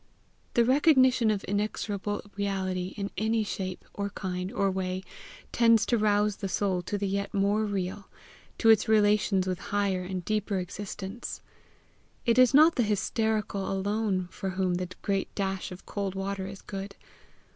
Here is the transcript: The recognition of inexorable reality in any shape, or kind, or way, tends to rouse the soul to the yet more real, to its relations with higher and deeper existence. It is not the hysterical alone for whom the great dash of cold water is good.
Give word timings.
The 0.55 0.65
recognition 0.65 1.29
of 1.29 1.43
inexorable 1.43 2.23
reality 2.35 2.95
in 2.97 3.11
any 3.19 3.43
shape, 3.43 3.85
or 3.93 4.09
kind, 4.09 4.51
or 4.51 4.71
way, 4.71 5.03
tends 5.51 5.85
to 5.85 5.97
rouse 5.99 6.37
the 6.37 6.49
soul 6.49 6.81
to 6.81 6.97
the 6.97 7.07
yet 7.07 7.35
more 7.35 7.65
real, 7.65 8.09
to 8.57 8.69
its 8.69 8.87
relations 8.87 9.45
with 9.45 9.59
higher 9.69 10.01
and 10.01 10.25
deeper 10.25 10.57
existence. 10.57 11.43
It 12.25 12.39
is 12.39 12.51
not 12.51 12.77
the 12.77 12.81
hysterical 12.81 13.71
alone 13.71 14.27
for 14.31 14.49
whom 14.49 14.73
the 14.73 14.89
great 15.03 15.29
dash 15.35 15.71
of 15.71 15.85
cold 15.85 16.15
water 16.15 16.47
is 16.47 16.63
good. 16.63 16.95